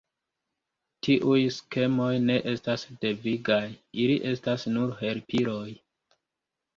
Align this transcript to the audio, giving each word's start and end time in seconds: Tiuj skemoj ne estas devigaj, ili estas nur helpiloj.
Tiuj 1.07 1.41
skemoj 1.57 2.15
ne 2.29 2.37
estas 2.51 2.85
devigaj, 3.05 3.57
ili 4.07 4.15
estas 4.31 4.65
nur 4.79 4.95
helpiloj. 5.03 5.67